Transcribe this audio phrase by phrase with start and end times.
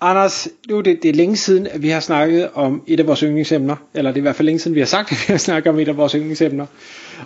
[0.00, 3.06] Anders, nu er det, det er længe siden, at vi har snakket om et af
[3.06, 3.76] vores yndlingsemner.
[3.94, 5.70] Eller det er i hvert fald længe siden, vi har sagt, at vi har snakket
[5.70, 6.66] om et af vores yndlingsemner.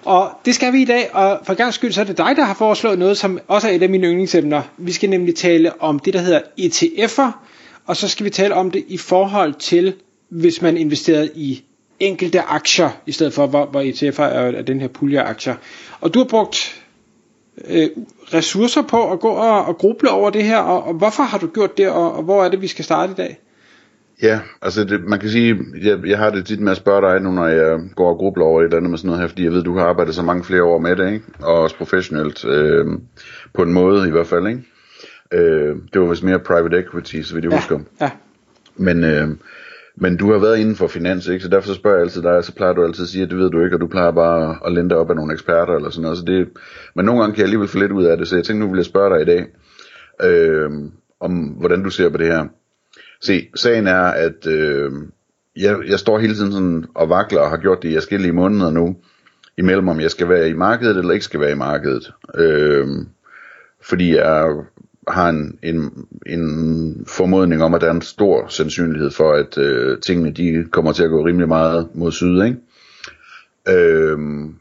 [0.04, 2.44] Og det skal vi i dag, og for gang skyld, så er det dig, der
[2.44, 4.62] har foreslået noget, som også er et af mine yndlingsemner.
[4.78, 7.30] Vi skal nemlig tale om det, der hedder ETF'er,
[7.86, 9.94] og så skal vi tale om det i forhold til,
[10.28, 11.64] hvis man investerede i
[12.00, 15.54] enkelte aktier, i stedet for, hvor, hvor ETF'er er, er den her pulje af aktier.
[16.00, 16.81] Og du har brugt
[17.68, 17.88] øh,
[18.34, 21.46] ressourcer på at gå og, og gruble over det her, og, og hvorfor har du
[21.46, 23.38] gjort det, og, og hvor er det, vi skal starte i dag?
[24.22, 27.22] Ja, altså det, man kan sige, jeg, jeg har det tit med at spørge dig
[27.22, 29.44] nu, når jeg går og grubler over et eller andet med sådan noget her, fordi
[29.44, 31.24] jeg ved, du har arbejdet så mange flere år med det, ikke?
[31.40, 32.86] og også professionelt, øh,
[33.54, 34.46] på en måde i hvert fald.
[34.46, 34.62] Ikke?
[35.32, 37.78] Øh, det var vist mere private equity, så vidt jeg ja, husker.
[38.00, 38.10] Ja.
[38.76, 39.28] Men, øh,
[39.96, 41.42] men du har været inden for finans, ikke?
[41.42, 43.38] så derfor så spørger jeg altid dig, så plejer du altid at sige, at det
[43.38, 46.02] ved du ikke, og du plejer bare at lente op af nogle eksperter eller sådan
[46.02, 46.18] noget.
[46.18, 46.48] Så det,
[46.94, 48.70] men nogle gange kan jeg alligevel få lidt ud af det, så jeg tænkte, nu
[48.70, 49.46] vil jeg spørge dig i dag,
[50.22, 50.70] øh,
[51.20, 52.46] om hvordan du ser på det her.
[53.20, 54.92] Se, sagen er, at øh,
[55.56, 58.70] jeg, jeg står hele tiden sådan og vakler og har gjort det i forskellige måneder
[58.70, 58.96] nu,
[59.58, 62.12] imellem om jeg skal være i markedet eller ikke skal være i markedet.
[62.34, 62.86] Øh,
[63.82, 64.54] fordi jeg
[65.08, 70.00] har en, en, en formodning om, at der er en stor sandsynlighed for, at øh,
[70.00, 72.42] tingene de kommer til at gå rimelig meget mod syd.
[72.42, 72.56] Ikke?
[73.68, 74.54] Øhm,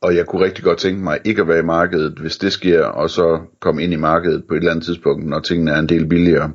[0.00, 2.84] og jeg kunne rigtig godt tænke mig ikke at være i markedet, hvis det sker,
[2.84, 5.88] og så komme ind i markedet på et eller andet tidspunkt, når tingene er en
[5.88, 6.52] del billigere.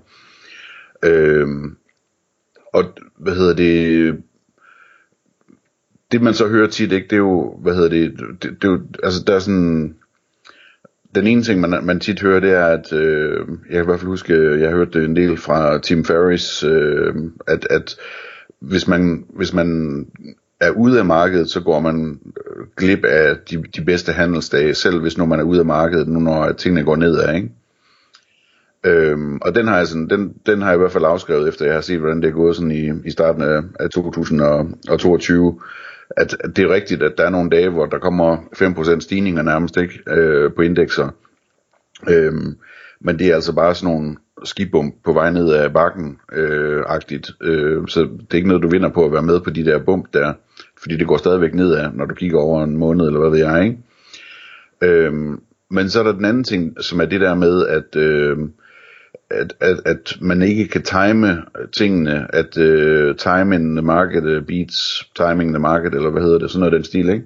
[1.05, 1.75] Øhm,
[2.73, 2.83] og
[3.17, 4.17] hvad hedder det,
[6.11, 8.71] det man så hører tit, ikke, det er jo, hvad hedder det, det, det er
[8.71, 9.95] jo, altså der er sådan,
[11.15, 13.99] den ene ting man, man tit hører, det er, at, øh, jeg kan i hvert
[13.99, 17.15] fald huske, jeg har hørt det en del fra Tim Ferris, øh,
[17.47, 17.95] at, at
[18.59, 19.99] hvis man, hvis man
[20.59, 25.01] er ude af markedet, så går man øh, glip af de, de bedste handelsdage, selv
[25.01, 27.49] hvis nu man er ude af markedet, nu når tingene går nedad, ikke?
[28.85, 31.65] Øhm, og den har, jeg sådan, den, den har jeg i hvert fald afskrevet, efter
[31.65, 35.59] jeg har set, hvordan det er gået sådan i, i starten af, af 2022.
[36.17, 38.37] At, at det er rigtigt, at der er nogle dage, hvor der kommer
[38.97, 41.09] 5% stigninger nærmest ikke øh, på indekser.
[42.09, 42.55] Øhm,
[43.01, 47.31] men det er altså bare sådan nogle skibump på vej ned af bakken øh, agtigt.
[47.41, 49.79] Øh, så det er ikke noget, du vinder på at være med på de der
[49.79, 50.33] bump der.
[50.81, 53.63] Fordi det går stadigvæk nedad, når du kigger over en måned, eller hvad ved jeg,
[53.63, 53.77] ikke?
[54.81, 57.95] Øhm, men så er der den anden ting, som er det der med, at...
[57.95, 58.37] Øh,
[59.33, 64.45] at, at, at man ikke kan time tingene, at uh, time in the market uh,
[64.45, 67.25] beats timing the market, eller hvad hedder det, sådan noget den stil, ikke?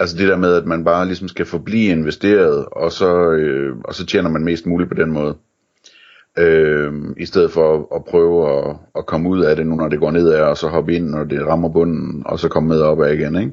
[0.00, 3.94] Altså det der med, at man bare ligesom skal forblive investeret, og så, øh, og
[3.94, 5.36] så tjener man mest muligt på den måde.
[6.38, 9.88] Øh, I stedet for at, at prøve at, at komme ud af det nu, når
[9.88, 12.80] det går nedad, og så hoppe ind, når det rammer bunden, og så komme med
[12.80, 13.52] op af igen, ikke?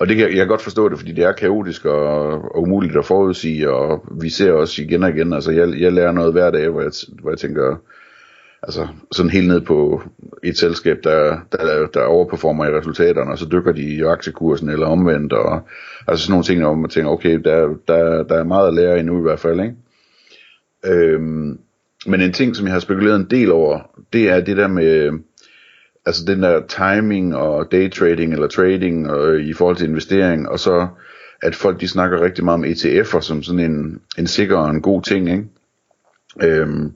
[0.00, 2.96] Og det kan, jeg kan godt forstå det, fordi det er kaotisk og, og umuligt
[2.96, 6.50] at forudsige, og vi ser også igen og igen, altså jeg, jeg lærer noget hver
[6.50, 7.76] dag, hvor jeg, hvor jeg tænker,
[8.62, 10.02] altså sådan helt ned på
[10.42, 14.86] et selskab, der, der, der overperformer i resultaterne, og så dykker de i aktiekursen eller
[14.86, 15.60] omvendt, og
[16.08, 19.00] altså sådan nogle ting, hvor man tænker, okay, der, der, der er meget at lære
[19.00, 19.74] endnu i hvert fald, ikke?
[20.86, 21.58] Øhm,
[22.06, 25.10] men en ting, som jeg har spekuleret en del over, det er det der med,
[26.08, 30.58] altså den der timing og daytrading eller trading og, øh, i forhold til investering, og
[30.58, 30.88] så
[31.42, 34.82] at folk de snakker rigtig meget om ETF'er som sådan en, en sikker og en
[34.82, 35.44] god ting, ikke?
[36.42, 36.92] Øhm,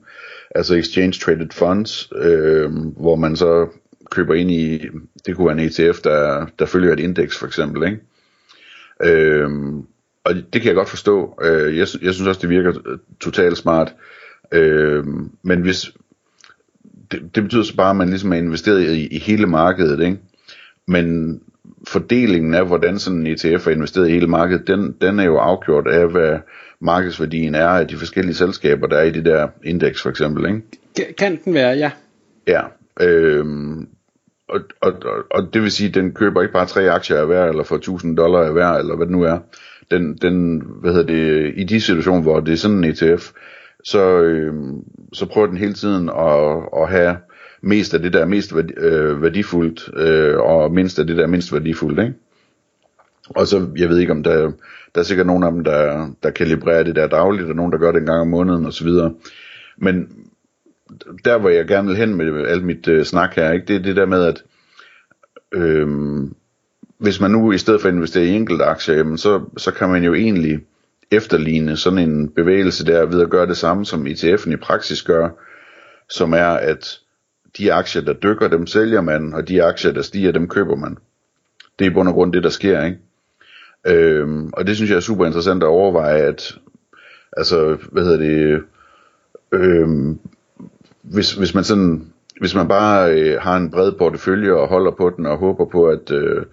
[0.55, 3.67] altså exchange traded funds, øhm, hvor man så
[4.11, 4.87] køber ind i,
[5.25, 7.99] det kunne være en ETF, der, der følger et indeks for eksempel, ikke?
[9.03, 9.81] Øhm,
[10.23, 11.39] og det kan jeg godt forstå.
[11.41, 13.93] Øh, jeg, jeg synes også, det virker øh, totalt smart.
[14.51, 15.05] Øh,
[15.43, 15.91] men hvis,
[17.13, 20.17] det, det betyder så bare, at man ligesom er investeret i, i hele markedet, ikke?
[20.87, 21.39] Men
[21.87, 25.37] fordelingen af, hvordan sådan en ETF er investeret i hele markedet, den, den er jo
[25.37, 26.37] afgjort af, hvad
[26.79, 31.15] markedsværdien er af de forskellige selskaber, der er i det der indeks for eksempel, ikke?
[31.17, 31.91] Kan den være, ja.
[32.47, 32.61] Ja,
[32.99, 33.87] øhm,
[34.47, 37.25] og, og, og, og det vil sige, at den køber ikke bare tre aktier af
[37.25, 39.39] hver, eller for 1000 dollar af hver, eller hvad det nu er.
[39.91, 43.31] Den, den, hvad hedder det, i de situationer, hvor det er sådan en ETF,
[43.83, 44.53] så, øh,
[45.13, 47.17] så prøver den hele tiden at, at have
[47.61, 51.23] mest af det, der er mest værdi, øh, værdifuldt, øh, og mindst af det, der
[51.23, 52.13] er mindst værdifuldt, ikke?
[53.29, 54.51] Og så, jeg ved ikke om der,
[54.95, 57.77] der er sikkert nogen af dem, der, der kalibrerer det der dagligt, og nogen, der
[57.77, 59.13] gør det en gang om måneden, og så videre.
[59.77, 60.09] Men
[61.25, 63.79] der, hvor jeg gerne vil hen med alt mit øh, snak her, ikke, det er
[63.79, 64.43] det der med, at
[65.51, 65.87] øh,
[66.97, 69.89] hvis man nu i stedet for at investere i enkelte aktier, jamen så, så kan
[69.89, 70.59] man jo egentlig
[71.11, 75.29] efterligne sådan en bevægelse der ved at gøre det samme, som ETF'en i praksis gør,
[76.09, 76.99] som er, at
[77.57, 80.97] de aktier, der dykker, dem sælger man, og de aktier, der stiger, dem køber man.
[81.79, 82.97] Det er i bund og grund det, der sker, ikke?
[83.87, 86.55] Øhm, og det synes jeg er super interessant at overveje, at
[87.37, 88.63] altså, hvad hedder det,
[89.51, 90.19] øhm,
[91.01, 95.09] hvis, hvis man sådan, hvis man bare øh, har en bred portefølje og holder på
[95.17, 96.45] den og håber på, at, øh,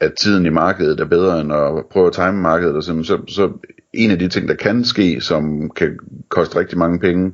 [0.00, 3.18] at tiden i markedet er bedre end at prøve at time markedet, og sådan, så,
[3.28, 3.52] så
[3.96, 5.98] en af de ting, der kan ske, som kan
[6.28, 7.32] koste rigtig mange penge,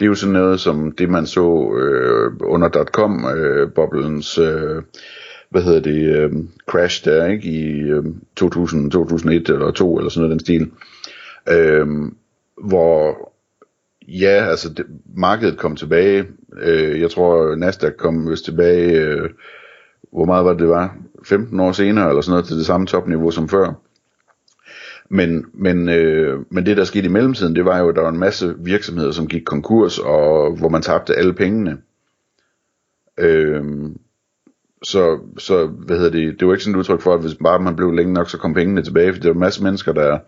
[0.00, 4.82] det er jo sådan noget som det, man så øh, under dotcom-boblens, øh, øh,
[5.50, 6.32] hvad hedder det, øh,
[6.66, 8.04] crash der, ikke, i øh,
[8.36, 10.70] 2000, 2001 eller 2 eller sådan noget den stil,
[11.48, 11.86] øh,
[12.68, 13.30] hvor
[14.08, 14.86] ja, altså det,
[15.16, 16.26] markedet kom tilbage,
[16.62, 19.30] øh, jeg tror Nasdaq kom vist tilbage, øh,
[20.12, 22.86] hvor meget var det, det var, 15 år senere eller sådan noget, til det samme
[22.86, 23.89] topniveau som før.
[25.12, 28.08] Men, men, øh, men det der skete i mellemtiden, det var jo, at der var
[28.08, 31.78] en masse virksomheder, som gik konkurs, og hvor man tabte alle pengene.
[33.18, 33.64] Øh,
[34.82, 37.60] så, så hvad hedder det, det var ikke sådan et udtryk for, at hvis bare
[37.60, 40.18] man blev længe nok, så kom pengene tilbage, for der var en masse mennesker, der,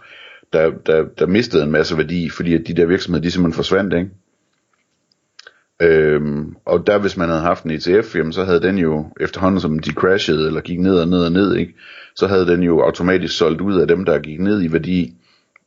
[0.52, 3.94] der, der, der mistede en masse værdi, fordi at de der virksomheder, de simpelthen forsvandt,
[3.94, 4.11] ikke?
[5.82, 9.61] Øhm, og der hvis man havde haft en ETF, jamen, så havde den jo efterhånden
[9.61, 11.75] som de crashede eller gik ned og ned og ned, ikke?
[12.17, 15.14] Så havde den jo automatisk solgt ud af dem, der gik ned i værdi.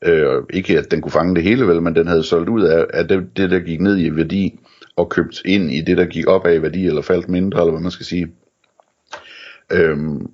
[0.06, 2.86] Øh, ikke at den kunne fange det hele vel, men den havde solgt ud af,
[2.94, 4.60] af det, det, der gik ned i værdi,
[4.96, 7.82] og købt ind i det, der gik op af værdi, eller faldt mindre, eller hvad
[7.82, 8.28] man skal sige.
[9.72, 10.28] Øhm,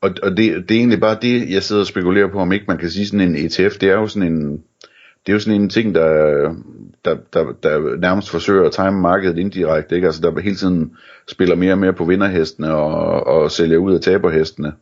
[0.00, 2.64] og og det, det er egentlig bare det, jeg sidder og spekulerer på, om ikke
[2.68, 4.50] man kan sige sådan en ETF, det er jo sådan en,
[5.26, 6.54] det er jo sådan en ting, der,
[7.04, 10.06] der, der, der nærmest forsøger at time markedet indirekte, ikke?
[10.06, 10.96] Altså der hele tiden
[11.28, 14.72] spiller mere og mere på vinderhestene og, og sælger ud af taberhestene.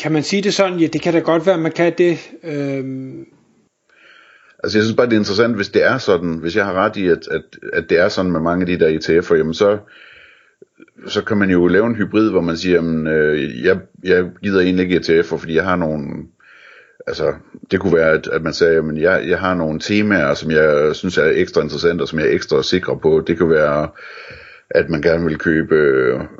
[0.00, 0.78] Kan man sige det sådan?
[0.78, 2.18] Ja, det kan da godt være, man kan det.
[2.44, 3.26] Øhm...
[4.64, 6.96] Altså jeg synes bare, det er interessant, hvis det er sådan, hvis jeg har ret
[6.96, 7.42] i, at, at,
[7.72, 9.78] at det er sådan med mange af de der ETF'er, jamen så,
[11.06, 14.60] så kan man jo lave en hybrid, hvor man siger, jamen, øh, jeg, jeg gider
[14.60, 16.06] egentlig ikke ETF'er, fordi jeg har nogle,
[17.06, 17.34] altså
[17.70, 20.96] det kunne være, at, at man sagde, jamen, jeg, jeg har nogle temaer, som jeg
[20.96, 23.24] synes er ekstra interessante, og som jeg er ekstra sikker på.
[23.26, 23.88] Det kan være
[24.70, 25.76] at man gerne vil købe,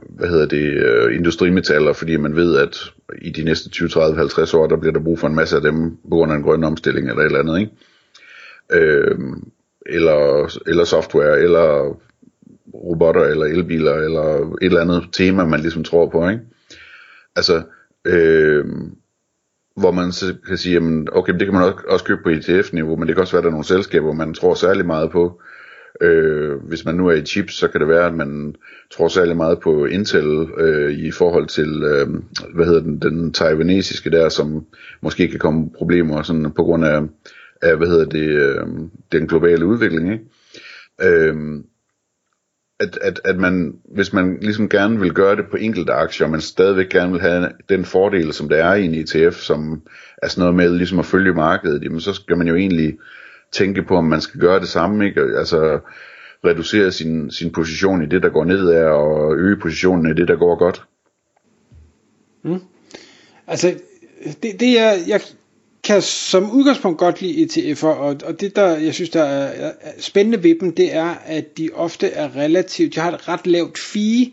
[0.08, 2.92] hvad hedder det, øh, industrimetaller, fordi man ved, at
[3.22, 5.62] i de næste 20, 30, 50 år, der bliver der brug for en masse af
[5.62, 7.72] dem, på grund af en grøn omstilling eller et eller andet, ikke?
[8.72, 9.18] Øh,
[9.86, 11.98] eller, eller software, eller
[12.74, 16.42] robotter, eller elbiler, eller et eller andet tema, man ligesom tror på, ikke?
[17.36, 17.62] Altså,
[18.04, 18.64] øh,
[19.76, 23.08] hvor man så kan sige, jamen, okay, det kan man også købe på ETF-niveau, men
[23.08, 25.40] det kan også være, at der er nogle selskaber, man tror særlig meget på,
[26.00, 28.54] Øh, hvis man nu er i chips, så kan det være, at man
[28.90, 32.08] tror særlig meget på Intel øh, i forhold til, øh,
[32.54, 34.66] hvad hedder den, den taiwanesiske der, som
[35.00, 37.02] måske kan komme problemer sådan på grund af,
[37.62, 38.66] af hvad hedder det, øh,
[39.12, 40.12] den globale udvikling.
[40.12, 40.24] Ikke?
[41.02, 41.62] Øh,
[42.80, 46.30] at, at, at man, hvis man ligesom gerne vil gøre det på enkelte aktier, og
[46.30, 49.82] man stadigvæk gerne vil have den fordel, som der er i en ETF, som
[50.22, 52.98] er sådan noget med ligesom at følge markedet, jamen så skal man jo egentlig
[53.52, 55.20] tænke på, om man skal gøre det samme, ikke?
[55.20, 55.80] Altså
[56.44, 60.36] reducere sin, sin position i det, der går nedad, og øge positionen i det, der
[60.36, 60.84] går godt.
[62.42, 62.60] Mm.
[63.46, 63.74] Altså,
[64.42, 65.20] det, det er, jeg
[65.84, 69.90] kan som udgangspunkt godt lide ETF'er, og, og det der, jeg synes, der er, er
[69.98, 73.78] spændende ved dem, det er, at de ofte er relativt, de har et ret lavt
[73.78, 74.30] fee,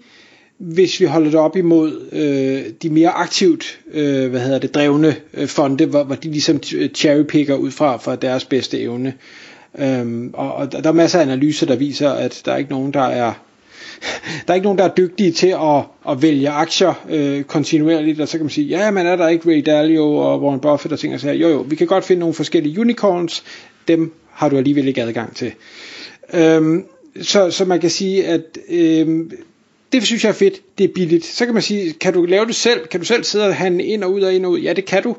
[0.58, 5.16] hvis vi holder det op imod øh, de mere aktivt øh, hvad hedder det, drevne
[5.34, 9.14] øh, fonde, hvor, hvor de ligesom cherrypicker ud fra, for deres bedste evne.
[9.80, 12.94] Øhm, og, og der er masser af analyser, der viser, at der er ikke nogen,
[12.94, 13.34] der er
[14.48, 18.28] der er ikke nogen, der er dygtige til at, at vælge aktier øh, kontinuerligt, og
[18.28, 21.00] så kan man sige, ja, men er der ikke Ray Dalio og Warren Buffett og
[21.00, 21.34] ting og sager?
[21.34, 23.44] Jo, jo, vi kan godt finde nogle forskellige unicorns,
[23.88, 25.52] dem har du alligevel ikke adgang til.
[26.34, 26.86] Øhm,
[27.22, 29.32] så, så man kan sige, at øhm,
[29.92, 31.26] det synes jeg er fedt, det er billigt.
[31.26, 32.88] Så kan man sige, kan du lave det selv?
[32.88, 34.60] Kan du selv sidde og handle ind og ud og ind og ud?
[34.60, 35.16] Ja, det kan du.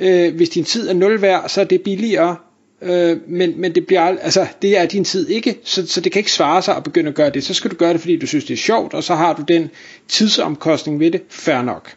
[0.00, 2.36] Øh, hvis din tid er nul værd, så er det billigere.
[2.82, 6.20] Øh, men, men det bliver altså det er din tid ikke, så, så det kan
[6.20, 7.44] ikke svare sig at begynde at gøre det.
[7.44, 9.42] Så skal du gøre det, fordi du synes det er sjovt, og så har du
[9.48, 9.70] den
[10.08, 11.94] tidsomkostning ved det, fair nok.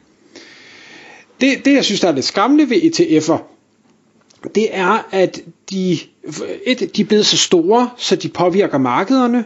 [1.42, 3.38] Det, det jeg synes der er lidt skræmmende ved ETF'er,
[4.56, 6.00] det er at de,
[6.66, 9.46] et, de er blevet så store, så de påvirker markederne,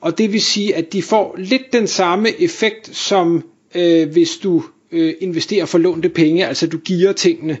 [0.00, 4.62] og det vil sige, at de får lidt den samme effekt, som øh, hvis du
[4.92, 7.58] øh, investerer for lånte penge, altså du giver tingene.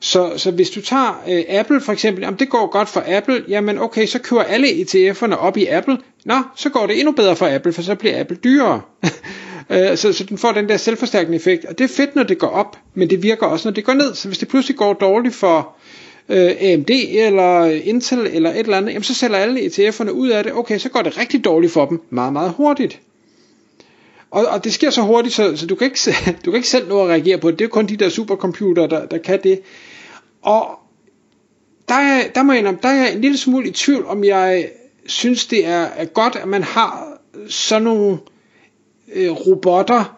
[0.00, 3.44] Så, så hvis du tager øh, Apple for eksempel, jamen det går godt for Apple,
[3.48, 7.36] jamen okay, så kører alle ETF'erne op i Apple, Nå, så går det endnu bedre
[7.36, 8.80] for Apple, for så bliver Apple dyrere.
[9.70, 11.64] Øh, så, så den får den der selvforstærkende effekt.
[11.64, 13.94] Og det er fedt, når det går op, men det virker også, når det går
[13.94, 14.14] ned.
[14.14, 15.76] Så hvis det pludselig går dårligt for
[16.28, 20.44] øh, AMD eller Intel eller et eller andet, jamen så sælger alle ETF'erne ud af
[20.44, 20.52] det.
[20.52, 23.00] Okay, så går det rigtig dårligt for dem meget, meget hurtigt.
[24.30, 25.98] Og, og det sker så hurtigt, så, så du, kan ikke,
[26.44, 27.58] du kan ikke selv nå at reagere på det.
[27.58, 29.60] Det er kun de der supercomputere, der, der kan det.
[30.42, 30.78] Og
[31.88, 34.68] der er, der, må jeg, der er jeg en lille smule i tvivl, om jeg
[35.06, 38.18] synes, det er, er godt, at man har sådan nogle
[39.14, 40.13] øh, robotter,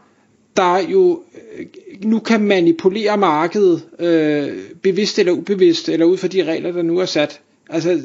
[0.57, 1.23] der jo
[1.59, 1.67] øh,
[2.05, 6.99] nu kan manipulere markedet, øh, bevidst eller ubevidst, eller ud fra de regler, der nu
[6.99, 7.41] er sat.
[7.71, 8.01] Altså,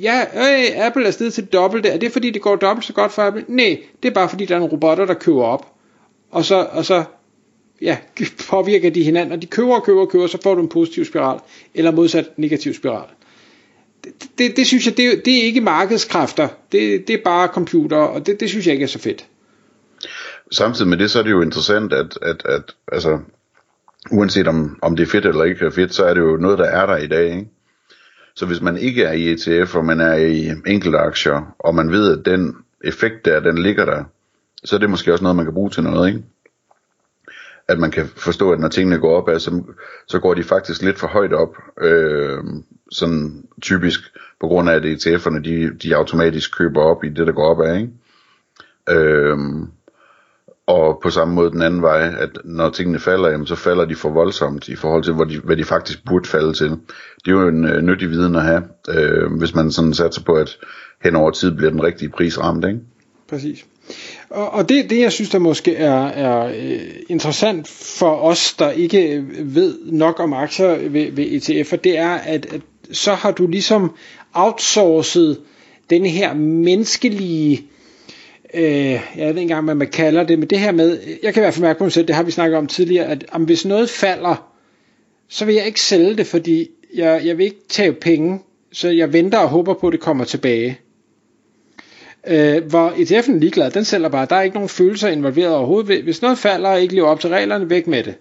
[0.00, 1.86] ja, øh, Apple er stedet til dobbelt.
[1.86, 3.44] Er det fordi, det går dobbelt så godt for Apple?
[3.48, 5.72] Nej, det er bare fordi, der er nogle robotter, der køber op.
[6.30, 7.04] Og så, og så
[7.80, 7.96] ja,
[8.50, 11.04] påvirker de hinanden, og de køber og køber og køber, så får du en positiv
[11.04, 11.38] spiral,
[11.74, 13.08] eller modsat negativ spiral.
[14.04, 17.96] Det, det, det synes jeg, det, det er ikke markedskræfter, det, det er bare computer,
[17.96, 19.26] og det, det synes jeg ikke er så fedt.
[20.52, 23.18] Samtidig med det, så er det jo interessant, at, at, at altså,
[24.10, 26.58] uanset om, om det er fedt eller ikke er fedt, så er det jo noget,
[26.58, 27.50] der er der i dag, ikke?
[28.34, 31.90] Så hvis man ikke er i ETF, og man er i enkelte aktier, og man
[31.90, 34.04] ved, at den effekt der, den ligger der,
[34.64, 36.22] så er det måske også noget, man kan bruge til noget, ikke?
[37.68, 39.62] At man kan forstå, at når tingene går op, altså,
[40.08, 42.38] så går de faktisk lidt for højt op, øh,
[42.90, 44.00] sådan typisk
[44.40, 47.60] på grund af, at ETF'erne, de, de automatisk køber op i det, der går op
[47.60, 47.92] af, ikke?
[48.90, 49.38] Øh,
[50.66, 53.94] og på samme måde den anden vej, at når tingene falder, jamen, så falder de
[53.94, 56.70] for voldsomt i forhold til, hvor de, hvad de faktisk burde falde til.
[57.24, 60.32] Det er jo en øh, nyttig viden at have, øh, hvis man sådan satser på,
[60.32, 60.58] at
[61.04, 62.64] hen over tid bliver den rigtige pris ramt.
[62.64, 62.80] Ikke?
[63.28, 63.64] Præcis.
[64.30, 68.70] Og, og det, det, jeg synes, der måske er, er øh, interessant for os, der
[68.70, 72.60] ikke øh, ved nok om aktier ved, ved ETF'er, det er, at, at
[72.92, 73.94] så har du ligesom
[74.34, 75.40] outsourcet
[75.90, 77.69] den her menneskelige
[78.54, 81.40] øh, jeg ved ikke engang, hvad man kalder det, men det her med, jeg kan
[81.40, 83.44] i hvert fald mærke på mig selv, det har vi snakket om tidligere, at om
[83.44, 84.50] hvis noget falder,
[85.28, 88.40] så vil jeg ikke sælge det, fordi jeg, jeg vil ikke tage penge,
[88.72, 90.78] så jeg venter og håber på, at det kommer tilbage.
[92.26, 96.02] Øh, hvor ETF'en er ligeglad, den sælger bare, der er ikke nogen følelser involveret overhovedet.
[96.02, 98.14] Hvis noget falder og ikke lever op til reglerne, væk med det.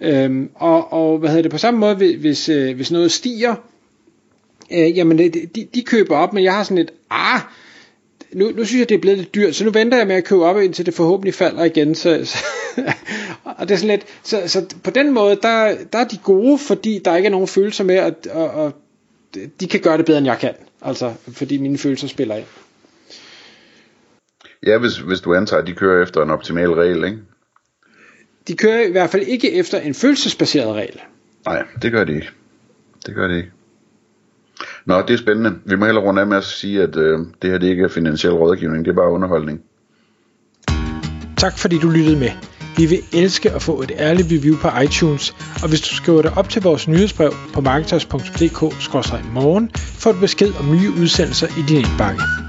[0.00, 3.54] Øhm, og, og hvad hedder det på samme måde, hvis, øh, hvis noget stiger,
[4.72, 7.40] øh, jamen de, de, de køber op, men jeg har sådan et, ah,
[8.32, 10.24] nu, nu synes jeg, det er blevet lidt dyrt, så nu venter jeg med at
[10.24, 11.94] købe op, indtil det forhåbentlig falder igen.
[11.94, 12.38] Så, så
[13.58, 16.58] og det er sådan lidt, så, så på den måde, der, der er de gode,
[16.58, 18.72] fordi der ikke er nogen følelser med, at, og, og
[19.60, 20.54] de kan gøre det bedre, end jeg kan.
[20.82, 22.46] Altså, fordi mine følelser spiller ind.
[24.66, 27.18] Ja, hvis, hvis du antager, at de kører efter en optimal regel, ikke?
[28.48, 31.00] De kører i hvert fald ikke efter en følelsesbaseret regel.
[31.46, 32.30] Nej, det gør de ikke.
[33.06, 33.50] Det gør de ikke.
[34.88, 35.54] Nå, det er spændende.
[35.64, 37.88] Vi må hellere runde af med at sige, at øh, det her det ikke er
[37.88, 39.60] finansiel rådgivning, det er bare underholdning.
[41.36, 42.30] Tak fordi du lyttede med.
[42.76, 46.32] Vi vil elske at få et ærligt review på iTunes, og hvis du skriver dig
[46.36, 52.47] op til vores nyhedsbrev på marketers.dk-morgen, får du besked om nye udsendelser i din indbakke.